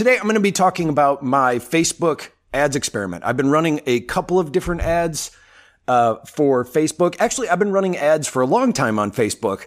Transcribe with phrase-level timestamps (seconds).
[0.00, 3.22] today I'm going to be talking about my Facebook ads experiment.
[3.22, 5.30] I've been running a couple of different ads
[5.88, 7.16] uh, for Facebook.
[7.18, 9.66] Actually, I've been running ads for a long time on Facebook.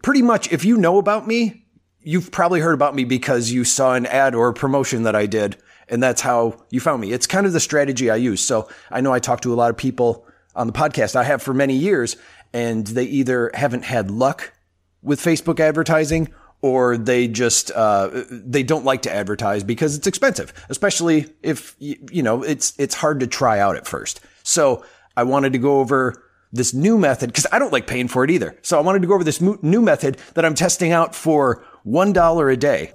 [0.00, 1.66] Pretty much, if you know about me,
[2.00, 5.26] you've probably heard about me because you saw an ad or a promotion that I
[5.26, 7.12] did, and that's how you found me.
[7.12, 8.40] It's kind of the strategy I use.
[8.40, 10.26] So I know I talk to a lot of people
[10.56, 11.14] on the podcast.
[11.14, 12.16] I have for many years,
[12.54, 14.54] and they either haven't had luck
[15.02, 16.32] with Facebook advertising
[16.64, 22.22] or they just uh, they don't like to advertise because it's expensive, especially if you
[22.22, 24.20] know it's it's hard to try out at first.
[24.44, 24.82] So
[25.14, 28.30] I wanted to go over this new method because I don't like paying for it
[28.30, 28.56] either.
[28.62, 32.14] So I wanted to go over this new method that I'm testing out for one
[32.14, 32.94] dollar a day.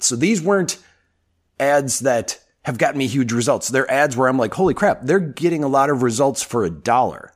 [0.00, 0.76] So these weren't
[1.60, 3.68] ads that have gotten me huge results.
[3.68, 6.70] They're ads where I'm like, holy crap, they're getting a lot of results for a
[6.70, 7.32] dollar.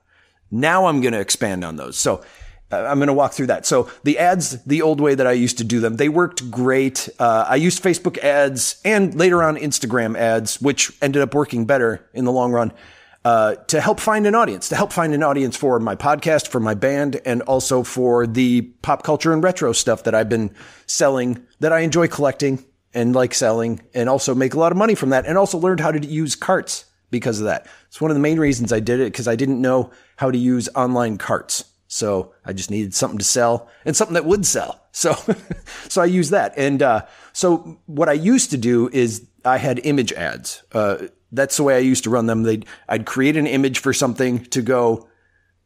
[0.50, 1.98] Now I'm going to expand on those.
[1.98, 2.22] So
[2.70, 3.66] uh, I'm going to walk through that.
[3.66, 7.08] So the ads, the old way that I used to do them, they worked great.
[7.18, 12.08] Uh, I used Facebook ads and later on Instagram ads, which ended up working better
[12.12, 12.72] in the long run.
[13.24, 16.60] Uh, to help find an audience, to help find an audience for my podcast, for
[16.60, 21.42] my band, and also for the pop culture and retro stuff that I've been selling
[21.60, 22.62] that I enjoy collecting
[22.94, 25.80] and like selling and also make a lot of money from that and also learned
[25.80, 27.66] how to use carts because of that.
[27.88, 30.38] It's one of the main reasons I did it because I didn't know how to
[30.38, 31.64] use online carts.
[31.86, 34.80] So I just needed something to sell and something that would sell.
[34.96, 35.12] So,
[35.88, 36.54] so I used that.
[36.56, 40.62] And, uh, so what I used to do is I had image ads.
[40.70, 42.44] Uh, that's the way I used to run them.
[42.44, 45.08] They'd, I'd create an image for something to go,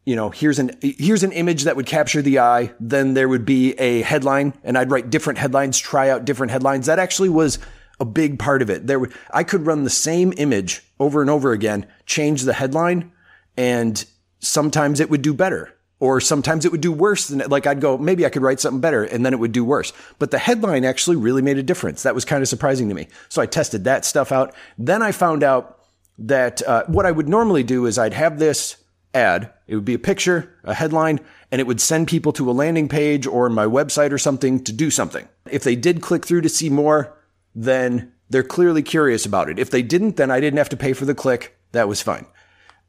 [0.08, 2.72] you know, here's an here's an image that would capture the eye.
[2.80, 6.86] Then there would be a headline, and I'd write different headlines, try out different headlines.
[6.86, 7.58] That actually was
[8.00, 8.86] a big part of it.
[8.86, 13.12] There, I could run the same image over and over again, change the headline,
[13.54, 14.02] and
[14.38, 17.98] sometimes it would do better, or sometimes it would do worse than like I'd go,
[17.98, 19.92] maybe I could write something better, and then it would do worse.
[20.18, 22.04] But the headline actually really made a difference.
[22.04, 23.08] That was kind of surprising to me.
[23.28, 24.54] So I tested that stuff out.
[24.78, 25.80] Then I found out
[26.16, 28.78] that uh, what I would normally do is I'd have this
[29.14, 29.52] ad.
[29.66, 31.20] It would be a picture, a headline,
[31.50, 34.72] and it would send people to a landing page or my website or something to
[34.72, 35.28] do something.
[35.50, 37.16] If they did click through to see more,
[37.54, 39.58] then they're clearly curious about it.
[39.58, 41.56] If they didn't, then I didn't have to pay for the click.
[41.72, 42.26] That was fine.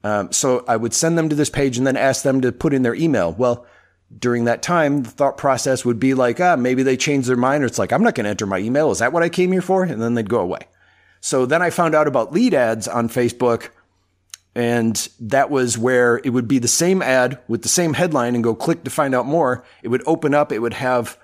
[0.03, 2.74] Um, so I would send them to this page and then ask them to put
[2.74, 3.34] in their email.
[3.34, 3.66] Well,
[4.18, 7.63] during that time, the thought process would be like, ah, maybe they changed their mind
[7.63, 8.91] or it's like, I'm not going to enter my email.
[8.91, 9.84] Is that what I came here for?
[9.84, 10.62] And then they'd go away.
[11.22, 13.69] So then I found out about lead ads on Facebook
[14.55, 18.43] and that was where it would be the same ad with the same headline and
[18.43, 19.63] go click to find out more.
[19.83, 21.17] It would open up, it would have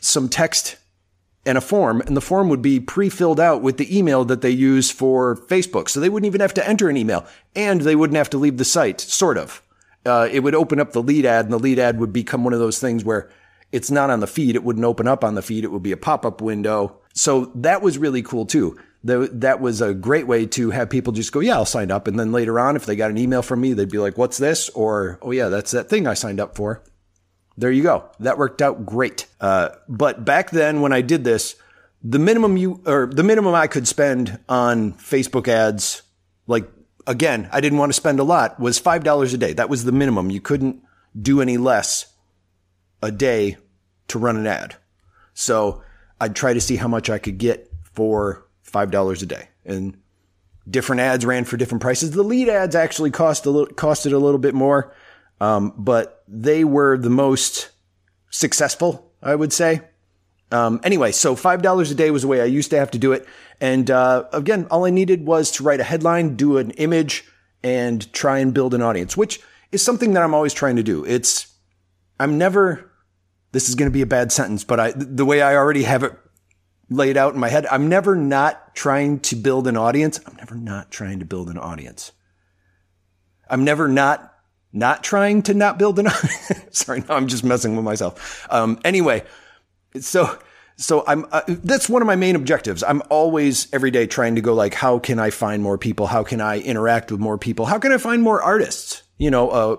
[0.00, 0.76] some text
[1.44, 4.42] and a form, and the form would be pre filled out with the email that
[4.42, 5.88] they use for Facebook.
[5.88, 7.26] So they wouldn't even have to enter an email
[7.56, 9.62] and they wouldn't have to leave the site, sort of.
[10.04, 12.52] Uh, it would open up the lead ad, and the lead ad would become one
[12.52, 13.30] of those things where
[13.70, 14.54] it's not on the feed.
[14.54, 15.64] It wouldn't open up on the feed.
[15.64, 16.98] It would be a pop up window.
[17.22, 21.32] So that was really cool too that was a great way to have people just
[21.32, 22.06] go, yeah, I'll sign up.
[22.06, 24.38] And then later on, if they got an email from me, they'd be like, what's
[24.38, 24.68] this?
[24.70, 26.82] Or, oh yeah, that's that thing I signed up for.
[27.56, 28.08] There you go.
[28.20, 29.26] That worked out great.
[29.40, 31.56] Uh, but back then when I did this,
[32.02, 36.02] the minimum you, or the minimum I could spend on Facebook ads,
[36.46, 36.70] like
[37.06, 39.52] again, I didn't want to spend a lot was $5 a day.
[39.52, 40.30] That was the minimum.
[40.30, 40.80] You couldn't
[41.20, 42.06] do any less
[43.02, 43.56] a day
[44.08, 44.76] to run an ad.
[45.34, 45.82] So
[46.22, 49.48] I'd try to see how much I could get for $5 a day.
[49.64, 49.98] And
[50.70, 52.12] different ads ran for different prices.
[52.12, 54.94] The lead ads actually cost a little, costed a little bit more.
[55.40, 57.70] Um, but they were the most
[58.30, 59.80] successful, I would say.
[60.52, 63.10] Um, anyway, so $5 a day was the way I used to have to do
[63.10, 63.26] it.
[63.60, 67.24] And, uh, again, all I needed was to write a headline, do an image
[67.64, 69.40] and try and build an audience, which
[69.72, 71.04] is something that I'm always trying to do.
[71.04, 71.52] It's,
[72.20, 72.91] I'm never,
[73.52, 76.02] this is going to be a bad sentence, but I, the way I already have
[76.02, 76.12] it
[76.90, 77.66] laid out in my head.
[77.66, 80.20] I'm never not trying to build an audience.
[80.26, 82.12] I'm never not trying to build an audience.
[83.48, 84.28] I'm never not
[84.74, 86.64] not trying to not build an audience.
[86.78, 88.46] Sorry, no, I'm just messing with myself.
[88.50, 89.24] Um, anyway,
[90.00, 90.38] so
[90.76, 92.82] so I'm uh, that's one of my main objectives.
[92.82, 96.06] I'm always every day trying to go like, how can I find more people?
[96.06, 97.66] How can I interact with more people?
[97.66, 99.02] How can I find more artists?
[99.18, 99.76] You know, uh,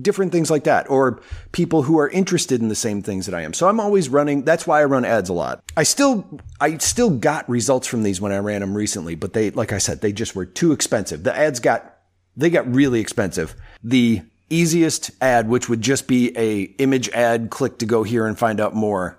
[0.00, 1.20] different things like that, or
[1.52, 3.52] people who are interested in the same things that I am.
[3.52, 4.42] So I'm always running.
[4.42, 5.62] That's why I run ads a lot.
[5.76, 9.50] I still, I still got results from these when I ran them recently, but they,
[9.50, 11.24] like I said, they just were too expensive.
[11.24, 11.98] The ads got,
[12.36, 13.54] they got really expensive.
[13.84, 18.38] The easiest ad, which would just be a image ad, click to go here and
[18.38, 19.18] find out more.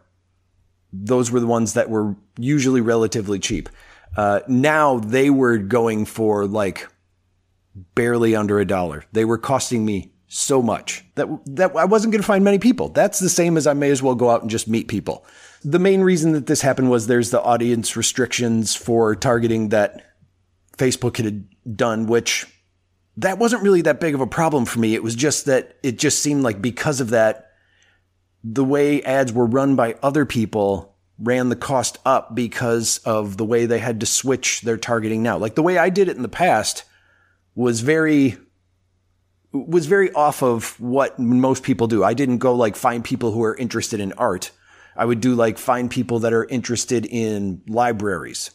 [0.92, 3.70] Those were the ones that were usually relatively cheap.
[4.16, 6.88] Uh, now they were going for like
[7.96, 9.04] barely under a dollar.
[9.12, 12.90] They were costing me so much that that I wasn't going to find many people.
[12.90, 15.26] That's the same as I may as well go out and just meet people.
[15.64, 20.16] The main reason that this happened was there's the audience restrictions for targeting that
[20.76, 21.48] Facebook had
[21.78, 22.48] done, which
[23.18, 24.96] that wasn't really that big of a problem for me.
[24.96, 27.52] It was just that it just seemed like because of that,
[28.44, 33.46] the way ads were run by other people ran the cost up because of the
[33.46, 35.38] way they had to switch their targeting now.
[35.38, 36.86] Like the way I did it in the past
[37.54, 38.36] was very
[39.54, 42.04] was very off of what most people do.
[42.04, 44.52] I didn't go like find people who are interested in art.
[44.96, 48.52] I would do like find people that are interested in libraries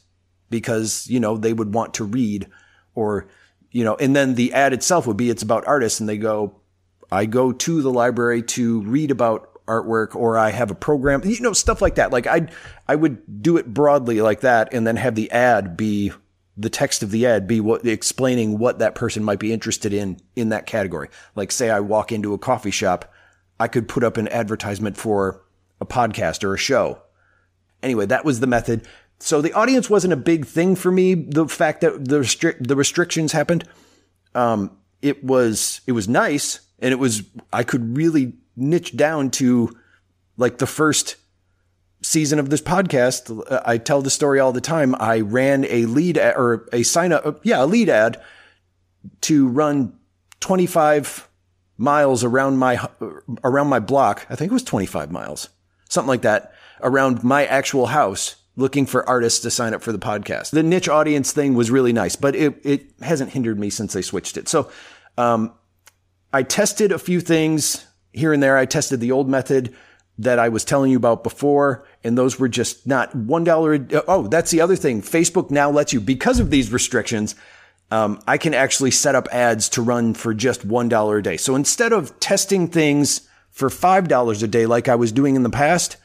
[0.50, 2.48] because, you know, they would want to read
[2.94, 3.28] or
[3.70, 6.60] you know, and then the ad itself would be it's about artists and they go,
[7.10, 11.40] I go to the library to read about artwork or I have a program, you
[11.40, 12.12] know, stuff like that.
[12.12, 12.48] Like I,
[12.86, 16.12] I would do it broadly like that and then have the ad be
[16.58, 20.20] the text of the ad be what explaining what that person might be interested in
[20.34, 21.08] in that category.
[21.37, 23.12] Like say I walk into a coffee shop,
[23.60, 25.43] I could put up an advertisement for
[25.81, 27.00] a podcast or a show.
[27.82, 28.87] Anyway, that was the method.
[29.20, 31.14] So the audience wasn't a big thing for me.
[31.14, 33.64] The fact that the restric- the restrictions happened,
[34.34, 37.22] um, it was it was nice, and it was
[37.52, 39.76] I could really niche down to
[40.37, 41.16] like the first
[42.08, 43.31] season of this podcast.
[43.50, 44.94] Uh, I tell the story all the time.
[44.99, 48.20] I ran a lead ad, or a sign up, uh, yeah, a lead ad
[49.22, 49.93] to run
[50.40, 51.28] twenty five
[51.76, 53.10] miles around my uh,
[53.44, 54.26] around my block.
[54.31, 55.50] I think it was twenty five miles,
[55.88, 59.99] something like that, around my actual house looking for artists to sign up for the
[60.00, 60.50] podcast.
[60.50, 64.02] The niche audience thing was really nice, but it, it hasn't hindered me since they
[64.02, 64.49] switched it.
[64.49, 64.69] So,
[65.16, 65.52] um,
[66.32, 68.58] I tested a few things here and there.
[68.58, 69.76] I tested the old method
[70.19, 73.87] that I was telling you about before, and those were just not one dollar.
[74.09, 75.00] Oh, that's the other thing.
[75.00, 77.35] Facebook now lets you, because of these restrictions,
[77.91, 81.37] um, I can actually set up ads to run for just one dollar a day.
[81.37, 85.44] So instead of testing things for five dollars a day like I was doing in
[85.44, 85.97] the past,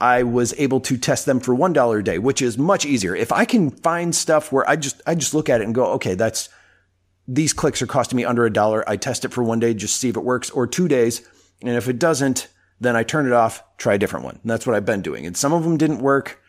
[0.00, 3.16] I was able to test them for $1 a day, which is much easier.
[3.16, 5.86] If I can find stuff where I just, I just look at it and go,
[5.94, 6.48] okay, that's,
[7.26, 8.88] these clicks are costing me under a dollar.
[8.88, 11.28] I test it for one day, just see if it works or two days.
[11.62, 12.46] And if it doesn't,
[12.80, 14.38] then I turn it off, try a different one.
[14.42, 15.26] And that's what I've been doing.
[15.26, 16.40] And some of them didn't work.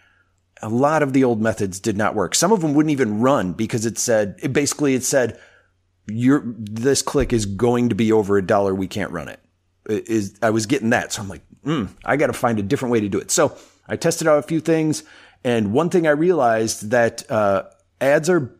[0.61, 2.35] A lot of the old methods did not work.
[2.35, 5.39] Some of them wouldn't even run because it said, it basically, it said,
[6.07, 8.75] your, this click is going to be over a dollar.
[8.75, 9.39] We can't run it.
[9.87, 11.13] it is, I was getting that.
[11.13, 13.31] So I'm like, mm, I got to find a different way to do it.
[13.31, 13.55] So
[13.87, 15.03] I tested out a few things.
[15.43, 17.63] And one thing I realized that uh,
[18.01, 18.55] ads are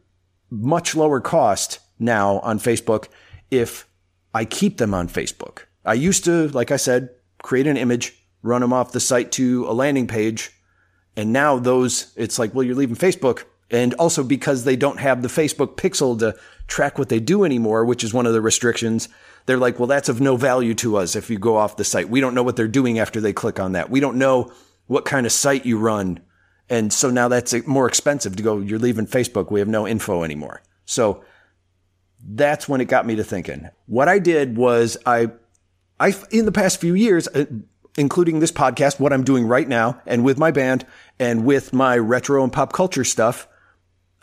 [0.50, 3.08] much lower cost now on Facebook
[3.52, 3.88] if
[4.34, 5.64] I keep them on Facebook.
[5.86, 7.10] I used to, like I said,
[7.42, 10.52] create an image, run them off the site to a landing page.
[11.16, 13.44] And now those, it's like, well, you're leaving Facebook.
[13.72, 16.36] And also because they don't have the Facebook pixel to
[16.68, 19.10] track what they do anymore, which is one of the restrictions,
[19.46, 22.10] they're like, well, that's of no value to us if you go off the site.
[22.10, 23.90] We don't know what they're doing after they click on that.
[23.90, 24.52] We don't know
[24.88, 26.20] what kind of site you run.
[26.70, 29.52] And so now that's uh, more expensive to go, you're leaving Facebook.
[29.52, 30.62] We have no info anymore.
[30.86, 31.24] So
[32.24, 33.70] that's when it got me to thinking.
[33.86, 35.32] What I did was I,
[36.00, 37.46] I, in the past few years, uh,
[37.98, 40.86] including this podcast, what I'm doing right now, and with my band
[41.20, 43.48] and with my retro and pop culture stuff,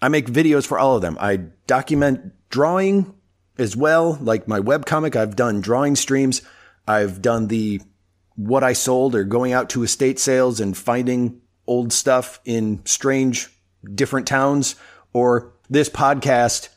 [0.01, 1.17] I make videos for all of them.
[1.21, 1.37] I
[1.67, 3.15] document drawing,
[3.59, 4.19] as well.
[4.21, 6.43] Like my web comic, I've done drawing streams.
[6.87, 7.81] I've done the
[8.37, 13.49] what I sold or going out to estate sales and finding old stuff in strange
[13.95, 14.77] different towns
[15.13, 16.69] or this podcast.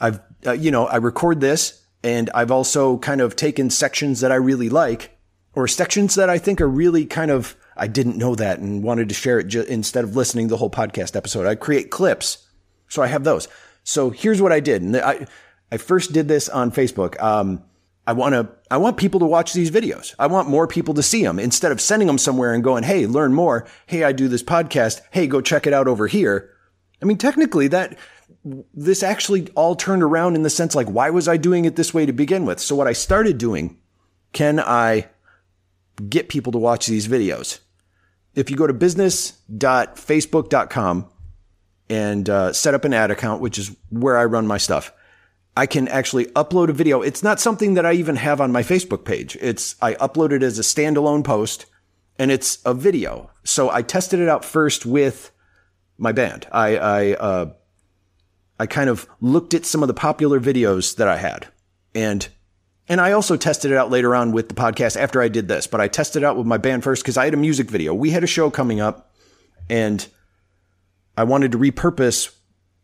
[0.00, 4.32] I've, uh, you know, I record this and I've also kind of taken sections that
[4.32, 5.18] I really like
[5.54, 9.08] or sections that I think are really kind of, I didn't know that and wanted
[9.08, 11.46] to share it ju- instead of listening to the whole podcast episode.
[11.46, 12.46] I create clips.
[12.88, 13.48] So I have those.
[13.84, 14.82] So here's what I did.
[14.82, 15.26] And I,
[15.70, 17.20] I first did this on Facebook.
[17.22, 17.64] Um,
[18.06, 20.14] I want to, I want people to watch these videos.
[20.18, 23.06] I want more people to see them instead of sending them somewhere and going, Hey,
[23.06, 23.66] learn more.
[23.86, 25.00] Hey, I do this podcast.
[25.10, 26.50] Hey, go check it out over here.
[27.02, 27.98] I mean, technically that,
[28.44, 31.92] this actually all turned around in the sense like, why was I doing it this
[31.92, 32.60] way to begin with?
[32.60, 33.78] So what I started doing,
[34.32, 35.08] can I
[36.08, 37.60] get people to watch these videos?
[38.34, 41.10] If you go to business.facebook.com
[41.90, 44.92] and uh, set up an ad account, which is where I run my stuff,
[45.56, 47.02] I can actually upload a video.
[47.02, 49.36] It's not something that I even have on my Facebook page.
[49.40, 51.66] It's, I upload it as a standalone post
[52.18, 53.30] and it's a video.
[53.44, 55.32] So I tested it out first with
[55.98, 56.46] my band.
[56.52, 57.52] I, I, uh,
[58.60, 61.48] I kind of looked at some of the popular videos that I had
[61.94, 62.28] and
[62.88, 65.68] and I also tested it out later on with the podcast after I did this,
[65.68, 67.94] but I tested it out with my band first because I had a music video.
[67.94, 69.12] We had a show coming up
[69.68, 70.04] and
[71.16, 72.34] I wanted to repurpose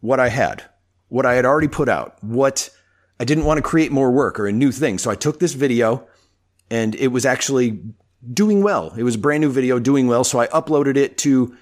[0.00, 0.64] what I had
[1.08, 2.70] what I had already put out, what
[3.20, 4.98] I didn't want to create more work or a new thing.
[4.98, 6.06] So I took this video
[6.70, 7.80] and it was actually
[8.32, 8.92] doing well.
[8.96, 10.24] It was a brand new video doing well.
[10.24, 11.56] So I uploaded it to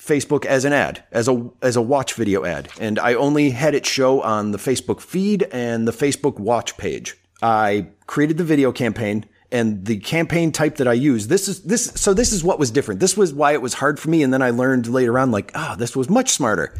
[0.00, 2.68] Facebook as an ad, as a, as a watch video ad.
[2.80, 7.16] And I only had it show on the Facebook feed and the Facebook watch page.
[7.42, 11.28] I created the video campaign and the campaign type that I use.
[11.28, 11.92] This is this.
[11.96, 13.00] So this is what was different.
[13.00, 14.22] This was why it was hard for me.
[14.22, 16.74] And then I learned later on, like, ah, oh, this was much smarter.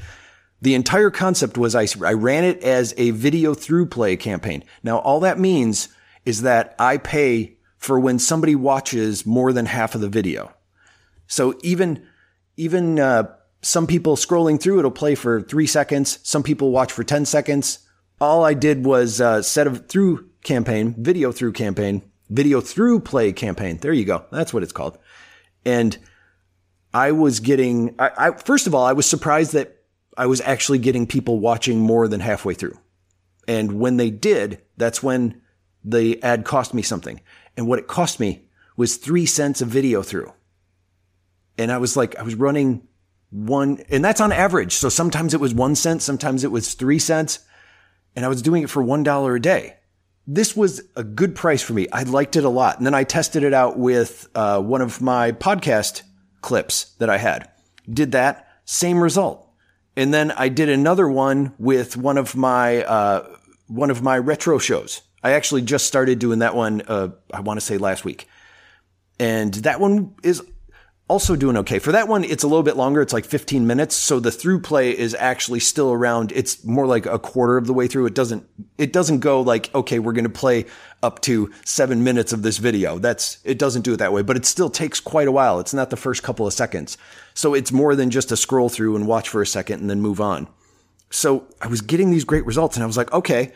[0.62, 4.62] The entire concept was I, I ran it as a video through play campaign.
[4.82, 5.88] Now, all that means
[6.24, 10.52] is that I pay for when somebody watches more than half of the video.
[11.26, 12.06] So even,
[12.61, 16.19] even, uh, some people scrolling through it'll play for three seconds.
[16.23, 17.81] Some people watch for 10 seconds.
[18.21, 23.33] All I did was, uh, set of through campaign, video through campaign, video through play
[23.33, 23.79] campaign.
[23.79, 24.25] There you go.
[24.31, 24.99] That's what it's called.
[25.64, 25.97] And
[26.93, 29.76] I was getting, I, I first of all, I was surprised that
[30.17, 32.79] I was actually getting people watching more than halfway through.
[33.47, 35.40] And when they did, that's when
[35.85, 37.21] the ad cost me something.
[37.57, 38.45] And what it cost me
[38.76, 40.33] was three cents a video through.
[41.61, 42.88] And I was like, I was running
[43.29, 44.73] one, and that's on average.
[44.73, 47.40] So sometimes it was one cent, sometimes it was three cents.
[48.17, 49.76] And I was doing it for $1 a day.
[50.26, 51.87] This was a good price for me.
[51.93, 52.79] I liked it a lot.
[52.79, 56.02] And then I tested it out with uh, one of my podcast
[56.40, 57.50] clips that I had.
[57.88, 59.47] Did that, same result.
[59.97, 63.37] And then I did another one with one of my, uh,
[63.67, 65.02] one of my retro shows.
[65.23, 68.26] I actually just started doing that one, uh, I want to say last week.
[69.21, 70.43] And that one is
[71.11, 71.81] also doing okay.
[71.81, 73.02] For that one, it's a little bit longer.
[73.02, 73.97] It's like 15 minutes.
[73.97, 76.31] So the through play is actually still around.
[76.31, 78.07] It's more like a quarter of the way through.
[78.07, 78.49] It doesn't,
[78.79, 80.67] it doesn't go like, okay, we're going to play
[81.02, 83.00] up to seven minutes of this video.
[83.00, 85.59] That's, it doesn't do it that way, but it still takes quite a while.
[85.59, 86.97] It's not the first couple of seconds.
[87.35, 90.00] So it's more than just a scroll through and watch for a second and then
[90.00, 90.47] move on.
[91.11, 93.52] So I was getting these great results and I was like, okay.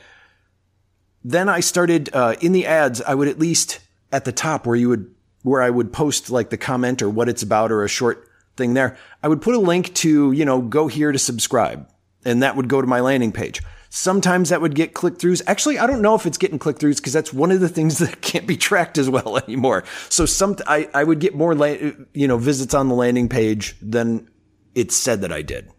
[1.22, 3.78] Then I started, uh, in the ads, I would at least
[4.10, 5.13] at the top where you would
[5.44, 8.74] where I would post like the comment or what it's about or a short thing
[8.74, 11.88] there, I would put a link to, you know, go here to subscribe.
[12.24, 13.62] And that would go to my landing page.
[13.90, 15.42] Sometimes that would get click throughs.
[15.46, 17.98] Actually, I don't know if it's getting click throughs because that's one of the things
[18.00, 19.84] that can't be tracked as well anymore.
[20.08, 21.76] So some, I, I would get more, la-
[22.14, 24.28] you know, visits on the landing page than
[24.74, 25.70] it said that I did.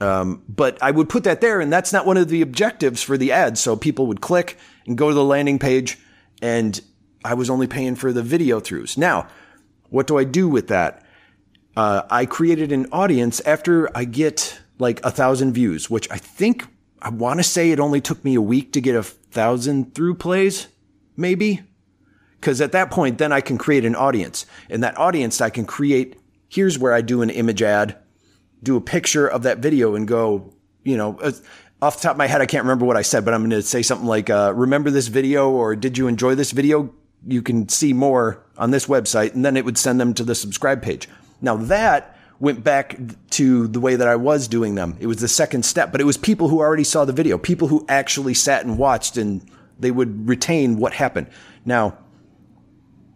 [0.00, 3.16] Um, but I would put that there and that's not one of the objectives for
[3.16, 3.56] the ad.
[3.56, 5.98] So people would click and go to the landing page
[6.42, 6.78] and
[7.24, 8.96] I was only paying for the video throughs.
[8.96, 9.28] Now,
[9.90, 11.04] what do I do with that?
[11.76, 16.66] Uh, I created an audience after I get like a thousand views, which I think
[17.00, 20.16] I want to say it only took me a week to get a thousand through
[20.16, 20.68] plays,
[21.16, 21.62] maybe.
[22.40, 25.64] Cause at that point, then I can create an audience and that audience I can
[25.64, 26.16] create.
[26.48, 27.96] Here's where I do an image ad,
[28.62, 30.52] do a picture of that video and go,
[30.82, 31.18] you know,
[31.80, 33.50] off the top of my head, I can't remember what I said, but I'm going
[33.50, 36.92] to say something like, uh, remember this video or did you enjoy this video?
[37.26, 39.34] You can see more on this website.
[39.34, 41.08] And then it would send them to the subscribe page.
[41.40, 42.98] Now that went back
[43.30, 44.96] to the way that I was doing them.
[44.98, 47.68] It was the second step, but it was people who already saw the video, people
[47.68, 49.48] who actually sat and watched and
[49.78, 51.28] they would retain what happened.
[51.64, 51.98] Now,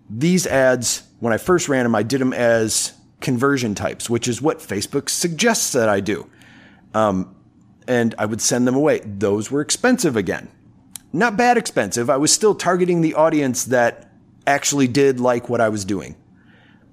[0.08, 4.40] these ads, when I first ran them, I did them as conversion types, which is
[4.40, 6.30] what Facebook suggests that I do.
[6.94, 7.34] Um,
[7.88, 9.00] and I would send them away.
[9.04, 10.48] Those were expensive again
[11.12, 12.10] not bad expensive.
[12.10, 14.10] I was still targeting the audience that
[14.46, 16.16] actually did like what I was doing.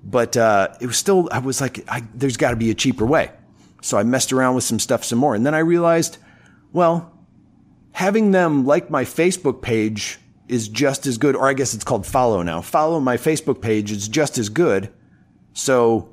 [0.04, 3.06] But uh, it was still, I was like, I, there's got to be a cheaper
[3.06, 3.32] way.
[3.82, 5.36] So I messed around with some stuff some more.
[5.36, 6.18] And then I realized,
[6.72, 7.14] well,
[7.92, 12.06] having them like my Facebook page is just as good, or I guess it's called
[12.06, 12.62] follow now.
[12.62, 14.92] Follow my Facebook page is just as good.
[15.54, 16.13] So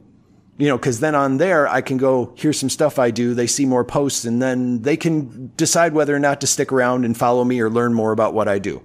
[0.60, 3.32] you know, cause then on there, I can go, here's some stuff I do.
[3.32, 7.06] They see more posts and then they can decide whether or not to stick around
[7.06, 8.82] and follow me or learn more about what I do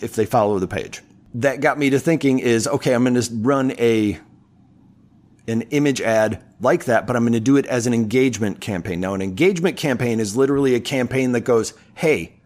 [0.00, 1.02] if they follow the page.
[1.34, 4.18] That got me to thinking is, okay, I'm going to run a,
[5.48, 9.00] an image ad like that, but I'm going to do it as an engagement campaign.
[9.00, 12.37] Now, an engagement campaign is literally a campaign that goes, Hey,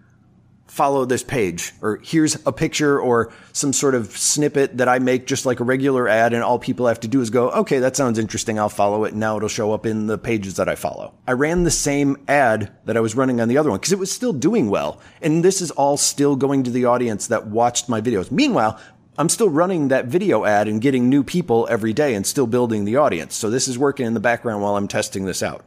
[0.72, 5.26] follow this page or here's a picture or some sort of snippet that I make
[5.26, 7.94] just like a regular ad and all people have to do is go, okay, that
[7.94, 8.58] sounds interesting.
[8.58, 9.10] I'll follow it.
[9.10, 11.12] And now it'll show up in the pages that I follow.
[11.28, 13.98] I ran the same ad that I was running on the other one because it
[13.98, 14.98] was still doing well.
[15.20, 18.30] And this is all still going to the audience that watched my videos.
[18.30, 18.80] Meanwhile,
[19.18, 22.86] I'm still running that video ad and getting new people every day and still building
[22.86, 23.36] the audience.
[23.36, 25.66] So this is working in the background while I'm testing this out.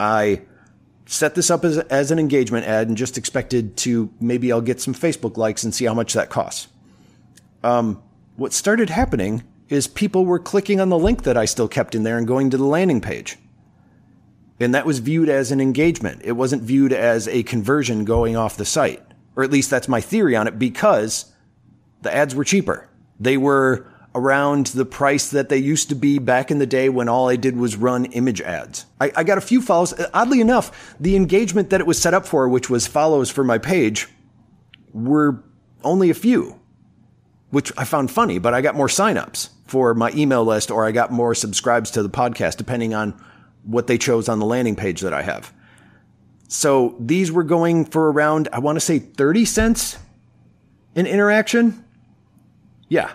[0.00, 0.42] I
[1.12, 4.80] set this up as, as an engagement ad and just expected to maybe I'll get
[4.80, 6.68] some Facebook likes and see how much that costs.
[7.62, 8.02] Um,
[8.36, 12.02] what started happening is people were clicking on the link that I still kept in
[12.02, 13.36] there and going to the landing page.
[14.58, 16.22] And that was viewed as an engagement.
[16.24, 19.02] It wasn't viewed as a conversion going off the site.
[19.36, 21.32] or at least that's my theory on it because
[22.02, 22.88] the ads were cheaper.
[23.20, 27.08] They were around the price that they used to be back in the day when
[27.08, 28.84] all I did was run image ads.
[29.00, 29.94] I, I, got a few follows.
[30.12, 33.58] Oddly enough, the engagement that it was set up for, which was follows for my
[33.58, 34.08] page,
[34.92, 35.42] were
[35.82, 36.60] only a few,
[37.50, 40.92] which I found funny, but I got more signups for my email list or I
[40.92, 43.18] got more subscribes to the podcast, depending on
[43.64, 45.52] what they chose on the landing page that I have.
[46.48, 49.98] So these were going for around, I want to say 30 cents
[50.94, 51.84] an interaction.
[52.88, 53.12] Yeah,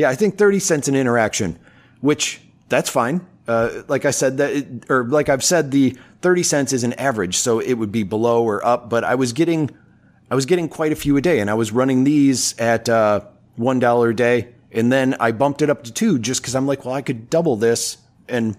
[0.00, 1.58] yeah, I think 30 cents an interaction,
[2.00, 2.40] which
[2.70, 3.26] that's fine.
[3.46, 6.94] Uh, like I said, that, it, or like I've said, the 30 cents is an
[6.94, 9.70] average, so it would be below or up, but I was getting,
[10.30, 13.20] I was getting quite a few a day and I was running these at, uh,
[13.58, 14.54] $1 a day.
[14.72, 17.28] And then I bumped it up to two just cause I'm like, well, I could
[17.28, 18.56] double this and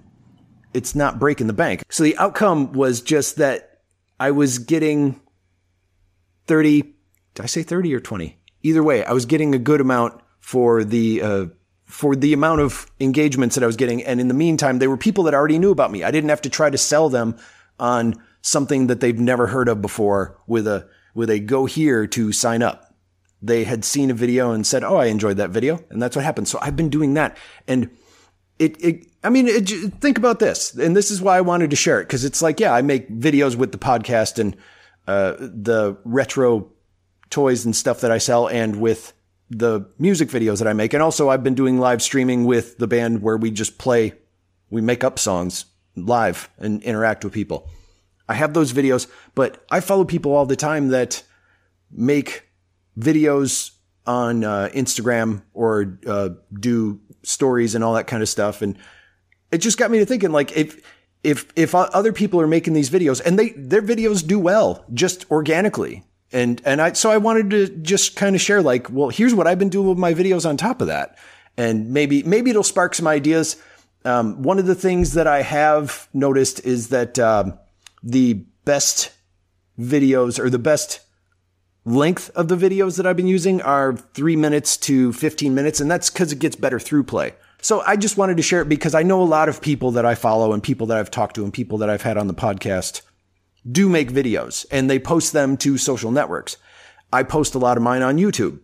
[0.74, 1.84] it's not breaking the bank.
[1.90, 3.80] So the outcome was just that
[4.20, 5.20] I was getting
[6.46, 6.82] 30,
[7.34, 8.38] did I say 30 or 20?
[8.62, 11.46] Either way, I was getting a good amount for the uh,
[11.86, 14.04] for the amount of engagements that I was getting.
[14.04, 16.04] And in the meantime, they were people that already knew about me.
[16.04, 17.38] I didn't have to try to sell them
[17.80, 22.32] on something that they've never heard of before with a with a go here to
[22.32, 22.94] sign up.
[23.42, 26.26] They had seen a video and said, "Oh, I enjoyed that video," and that's what
[26.26, 26.48] happened.
[26.48, 27.90] So I've been doing that, and
[28.60, 29.68] it, it I mean, it,
[30.00, 32.60] think about this, and this is why I wanted to share it because it's like,
[32.60, 34.56] yeah, I make videos with the podcast and
[35.08, 36.72] uh, the retro
[37.30, 39.14] toys and stuff that I sell, and with
[39.52, 40.94] the music videos that I make.
[40.94, 44.14] And also I've been doing live streaming with the band where we just play,
[44.70, 45.66] we make up songs
[45.96, 47.70] live and interact with people.
[48.30, 51.22] I have those videos, but I follow people all the time that
[51.92, 52.48] make
[52.98, 53.72] videos
[54.08, 58.62] on uh, Instagram or uh, do stories and all that kind of stuff.
[58.62, 58.78] And
[59.52, 60.82] it just got me to thinking, like, if
[61.24, 65.30] if if other people are making these videos and they their videos do well just
[65.30, 69.34] organically, and, and I, so I wanted to just kind of share like, well, here's
[69.34, 71.18] what I've been doing with my videos on top of that.
[71.58, 73.62] And maybe, maybe it'll spark some ideas.
[74.06, 77.58] Um, one of the things that I have noticed is that, um,
[78.04, 79.12] the best
[79.80, 81.02] videos or the best
[81.86, 85.80] length of the videos that I've been using are three minutes to 15 minutes.
[85.80, 87.34] And that's because it gets better through play.
[87.62, 90.06] So I just wanted to share it because I know a lot of people that
[90.06, 92.34] I follow and people that I've talked to and people that I've had on the
[92.34, 93.02] podcast
[93.70, 96.58] do make videos and they post them to social networks.
[97.14, 98.60] I post a lot of mine on YouTube.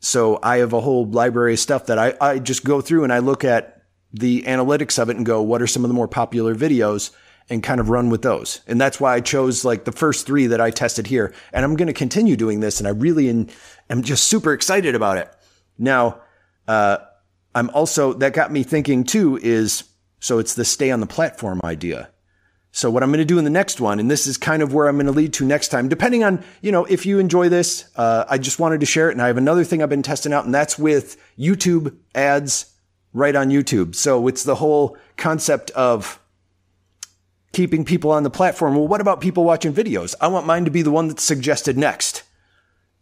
[0.00, 3.12] So I have a whole library of stuff that I, I just go through and
[3.12, 3.82] I look at
[4.12, 7.10] the analytics of it and go, what are some of the more popular videos
[7.50, 8.60] and kind of run with those.
[8.66, 11.34] And that's why I chose like the first three that I tested here.
[11.52, 12.78] And I'm going to continue doing this.
[12.78, 15.30] And I really am just super excited about it.
[15.78, 16.20] Now,
[16.66, 16.98] uh,
[17.54, 19.84] I'm also, that got me thinking too is,
[20.20, 22.10] so it's the stay on the platform idea.
[22.74, 24.74] So what I'm going to do in the next one, and this is kind of
[24.74, 27.48] where I'm going to lead to next time, depending on, you know, if you enjoy
[27.48, 29.12] this, uh, I just wanted to share it.
[29.12, 32.74] And I have another thing I've been testing out, and that's with YouTube ads
[33.12, 33.94] right on YouTube.
[33.94, 36.18] So it's the whole concept of
[37.52, 38.74] keeping people on the platform.
[38.74, 40.16] Well, what about people watching videos?
[40.20, 42.24] I want mine to be the one that's suggested next.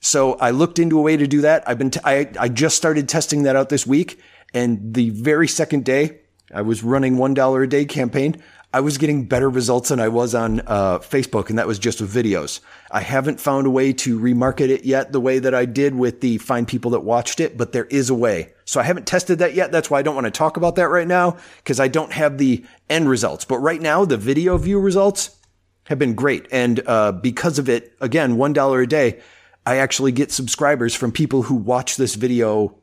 [0.01, 1.67] So I looked into a way to do that.
[1.67, 4.21] I've been, t- I, I just started testing that out this week.
[4.53, 6.19] And the very second day,
[6.55, 8.43] I was running $1 a day campaign.
[8.75, 12.01] I was getting better results than I was on uh, Facebook, and that was just
[12.01, 12.61] with videos.
[12.91, 16.23] I haven't found a way to remarket it yet the way that I did with
[16.23, 18.55] the find people that watched it, but there is a way.
[18.65, 19.73] So I haven't tested that yet.
[19.73, 22.39] That's why I don't want to talk about that right now because I don't have
[22.39, 23.45] the end results.
[23.45, 25.37] But right now, the video view results
[25.85, 26.47] have been great.
[26.51, 29.21] And uh, because of it, again, $1 a day,
[29.67, 32.79] I actually get subscribers from people who watch this video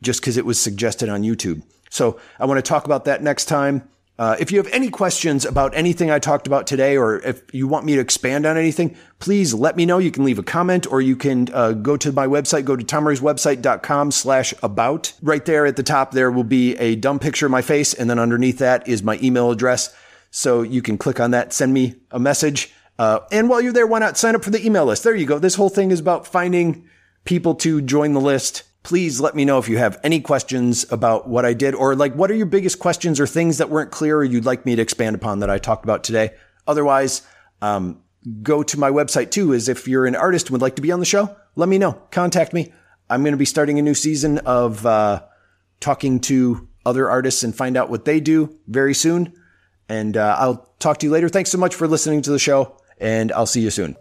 [0.00, 1.62] just because it was suggested on YouTube.
[1.90, 3.88] So I want to talk about that next time.
[4.16, 7.66] Uh, if you have any questions about anything I talked about today, or if you
[7.66, 9.98] want me to expand on anything, please let me know.
[9.98, 12.84] You can leave a comment or you can uh, go to my website, go to
[12.84, 15.12] tomrayswebsite.com slash about.
[15.20, 17.92] Right there at the top, there will be a dumb picture of my face.
[17.92, 19.92] And then underneath that is my email address.
[20.30, 22.72] So you can click on that, send me a message.
[22.98, 25.02] Uh, and while you're there, why not sign up for the email list?
[25.02, 25.40] There you go.
[25.40, 26.88] This whole thing is about finding
[27.24, 31.26] people to join the list please let me know if you have any questions about
[31.26, 34.18] what I did or like what are your biggest questions or things that weren't clear
[34.18, 36.30] or you'd like me to expand upon that I talked about today.
[36.66, 37.22] Otherwise,
[37.60, 38.02] um,
[38.42, 39.52] go to my website too.
[39.52, 41.78] Is if you're an artist and would like to be on the show, let me
[41.78, 41.92] know.
[42.10, 42.72] Contact me.
[43.10, 45.22] I'm going to be starting a new season of uh,
[45.80, 49.32] talking to other artists and find out what they do very soon.
[49.88, 51.28] And uh, I'll talk to you later.
[51.28, 53.96] Thanks so much for listening to the show, and I'll see you soon.